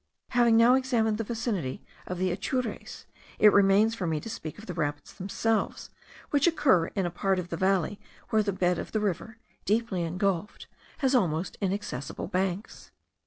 [0.29, 3.05] Having now examined the vicinity of the Atures,
[3.37, 5.91] it remains for me to speak of the rapids themselves,
[6.31, 7.99] which occur in a part of the valley
[8.31, 10.65] where the bed of the river, deeply ingulfed,
[11.05, 12.89] has almost inaccessible banks.